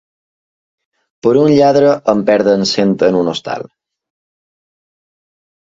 Per 1.27 1.33
un 1.41 1.53
lladre 1.59 1.93
en 2.15 2.25
perden 2.31 2.67
cent 2.73 2.97
en 3.11 3.21
un 3.21 3.31
hostal. 3.37 3.69